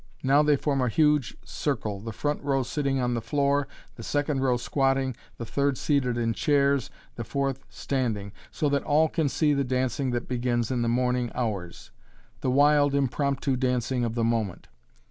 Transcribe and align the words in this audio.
Now 0.23 0.41
they 0.41 0.55
form 0.55 0.81
a 0.81 0.89
huge 0.89 1.37
circle, 1.45 1.99
the 1.99 2.11
front 2.11 2.41
row 2.41 2.63
sitting 2.63 2.99
on 2.99 3.13
the 3.13 3.21
floor, 3.21 3.67
the 3.97 4.01
second 4.01 4.39
row 4.39 4.57
squatting, 4.57 5.15
the 5.37 5.45
third 5.45 5.77
seated 5.77 6.17
in 6.17 6.33
chairs, 6.33 6.89
the 7.17 7.23
fourth 7.23 7.59
standing, 7.69 8.31
so 8.49 8.67
that 8.69 8.81
all 8.81 9.07
can 9.07 9.29
see 9.29 9.53
the 9.53 9.63
dancing 9.63 10.09
that 10.09 10.27
begins 10.27 10.71
in 10.71 10.81
the 10.81 10.89
morning 10.89 11.29
hours 11.35 11.91
the 12.39 12.49
wild 12.49 12.95
impromptu 12.95 13.55
dancing 13.55 14.03
of 14.03 14.15
the 14.15 14.23
moment. 14.23 14.69